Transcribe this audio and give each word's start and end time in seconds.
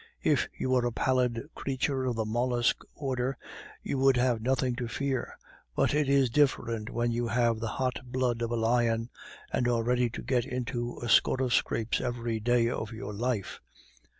If 0.23 0.47
you 0.57 0.71
were 0.71 0.87
a 0.87 0.91
pallid 0.91 1.39
creature 1.53 2.05
of 2.05 2.15
the 2.15 2.25
mollusk 2.25 2.81
order, 2.95 3.37
you 3.83 3.99
would 3.99 4.17
have 4.17 4.41
nothing 4.41 4.75
to 4.77 4.87
fear, 4.87 5.37
but 5.75 5.93
it 5.93 6.09
is 6.09 6.31
different 6.31 6.89
when 6.89 7.11
you 7.11 7.27
have 7.27 7.59
the 7.59 7.67
hot 7.67 7.99
blood 8.05 8.41
of 8.41 8.49
a 8.49 8.55
lion 8.55 9.11
and 9.53 9.67
are 9.67 9.83
ready 9.83 10.09
to 10.09 10.23
get 10.23 10.43
into 10.43 10.97
a 11.03 11.07
score 11.07 11.43
of 11.43 11.53
scrapes 11.53 12.01
every 12.01 12.39
day 12.39 12.67
of 12.67 12.91
your 12.91 13.13
life. 13.13 13.59